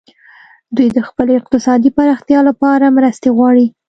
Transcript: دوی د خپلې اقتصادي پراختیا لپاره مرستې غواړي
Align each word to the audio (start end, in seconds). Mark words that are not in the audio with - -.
دوی 0.75 0.87
د 0.93 0.99
خپلې 1.07 1.33
اقتصادي 1.39 1.89
پراختیا 1.97 2.39
لپاره 2.49 2.93
مرستې 2.97 3.29
غواړي 3.37 3.65